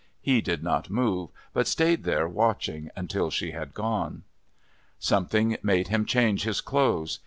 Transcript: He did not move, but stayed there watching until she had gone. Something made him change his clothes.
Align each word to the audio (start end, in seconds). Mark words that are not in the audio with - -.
He 0.19 0.41
did 0.41 0.63
not 0.63 0.89
move, 0.89 1.29
but 1.53 1.67
stayed 1.67 2.05
there 2.05 2.27
watching 2.27 2.89
until 2.95 3.29
she 3.29 3.51
had 3.51 3.75
gone. 3.75 4.23
Something 4.97 5.55
made 5.61 5.89
him 5.89 6.05
change 6.07 6.41
his 6.41 6.59
clothes. 6.59 7.19